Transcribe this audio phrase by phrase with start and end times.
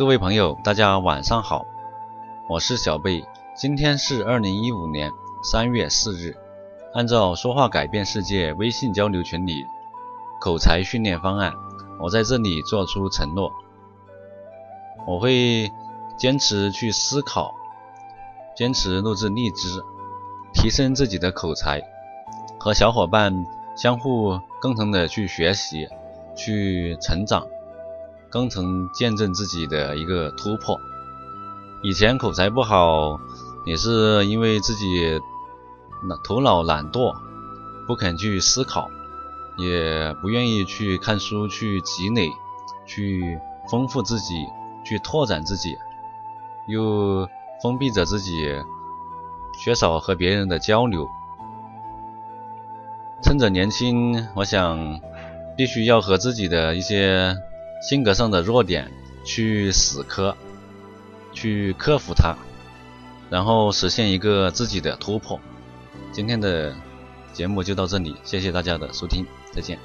[0.00, 1.66] 各位朋友，大家晚上好，
[2.48, 3.22] 我是小贝。
[3.54, 6.34] 今天是二零一五年三月四日。
[6.94, 9.62] 按照说话改变世界微信交流群里
[10.40, 11.52] 口才训练方案，
[12.00, 13.52] 我在这里做出承诺，
[15.06, 15.70] 我会
[16.16, 17.54] 坚持去思考，
[18.56, 19.84] 坚持录制荔枝，
[20.54, 21.82] 提升自己的口才，
[22.58, 23.44] 和小伙伴
[23.76, 25.86] 相互共同的去学习，
[26.34, 27.46] 去成长。
[28.30, 30.80] 更曾见证自己的一个突破。
[31.82, 33.20] 以前口才不好，
[33.66, 35.20] 也是因为自己
[36.22, 37.14] 头脑懒惰，
[37.86, 38.88] 不肯去思考，
[39.58, 42.30] 也不愿意去看书、去积累、
[42.86, 44.46] 去丰富自己、
[44.84, 45.76] 去拓展自己，
[46.68, 47.28] 又
[47.62, 48.62] 封闭着自己，
[49.58, 51.08] 缺少和别人的交流。
[53.22, 55.00] 趁着年轻，我想
[55.56, 57.36] 必须要和自己的一些。
[57.80, 58.90] 性格上的弱点
[59.24, 60.36] 去死磕，
[61.32, 62.36] 去克服它，
[63.30, 65.40] 然后实现一个自己的突破。
[66.12, 66.74] 今天的
[67.32, 69.78] 节目就到这里，谢谢大家的收听，再见。